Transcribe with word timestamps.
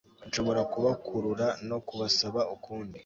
nshobora 0.27 0.61
kubakurura 0.73 1.47
no 1.69 1.77
kubasaba 1.87 2.41
ukundi 2.55 2.97